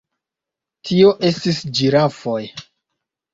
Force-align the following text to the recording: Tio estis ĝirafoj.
Tio 0.89 1.11
estis 1.29 1.59
ĝirafoj. 1.81 2.39